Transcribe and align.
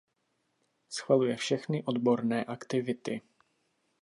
Schvaluje 0.89 1.35
všechny 1.35 1.83
odborné 1.83 2.45
aktivity. 2.45 3.21